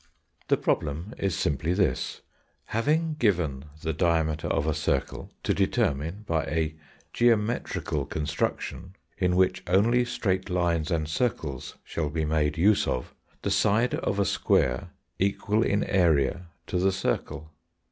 [0.47, 2.21] The problem is simply this:
[2.71, 6.73] _Having given the diameter of a circle, to determine, by a
[7.13, 13.51] geometrical construction, in which only straight lines and circles shall be made use of, the
[13.51, 17.49] side of a square, equal in area to the circle_.